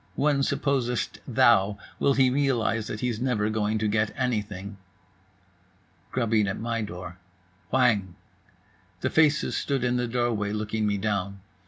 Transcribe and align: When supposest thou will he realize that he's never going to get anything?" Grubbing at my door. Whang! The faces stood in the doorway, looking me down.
When 0.15 0.41
supposest 0.41 1.19
thou 1.27 1.77
will 1.99 2.15
he 2.15 2.31
realize 2.31 2.87
that 2.87 3.01
he's 3.01 3.21
never 3.21 3.51
going 3.51 3.77
to 3.77 3.87
get 3.87 4.11
anything?" 4.17 4.77
Grubbing 6.09 6.47
at 6.47 6.59
my 6.59 6.81
door. 6.81 7.19
Whang! 7.69 8.15
The 9.01 9.11
faces 9.11 9.55
stood 9.55 9.83
in 9.83 9.97
the 9.97 10.07
doorway, 10.07 10.53
looking 10.53 10.87
me 10.87 10.97
down. 10.97 11.41